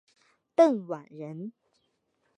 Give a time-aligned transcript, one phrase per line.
[0.55, 1.53] 邓琬人。